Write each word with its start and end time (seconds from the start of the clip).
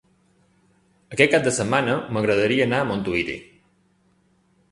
Aquest 1.17 1.33
cap 1.33 1.43
de 1.49 1.53
setmana 1.57 1.99
m'agradaria 2.15 2.67
anar 2.69 2.79
a 2.81 2.87
Montuïri. 2.93 3.35